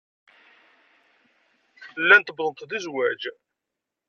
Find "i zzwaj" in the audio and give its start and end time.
2.77-3.21